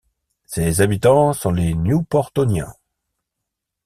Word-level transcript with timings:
Ses 0.47 0.81
habitants 0.81 1.31
sont 1.31 1.51
les 1.51 1.75
Newportoniens. 1.75 2.73